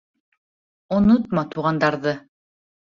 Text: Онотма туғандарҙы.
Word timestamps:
Онотма 0.97 1.45
туғандарҙы. 1.53 2.19